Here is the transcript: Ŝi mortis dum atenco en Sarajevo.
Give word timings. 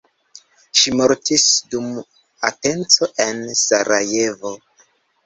Ŝi 0.77 0.93
mortis 0.99 1.43
dum 1.73 1.91
atenco 2.49 3.11
en 3.27 3.43
Sarajevo. 3.61 4.55